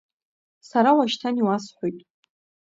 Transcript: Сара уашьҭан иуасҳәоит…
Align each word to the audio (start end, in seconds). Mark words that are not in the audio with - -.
Сара 0.69 0.91
уашьҭан 0.97 1.35
иуасҳәоит… 1.39 1.99